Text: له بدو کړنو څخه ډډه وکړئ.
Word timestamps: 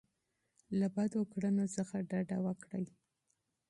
له 0.79 0.87
بدو 0.95 1.21
کړنو 1.31 1.65
څخه 1.75 1.95
ډډه 2.09 2.37
وکړئ. 2.45 2.85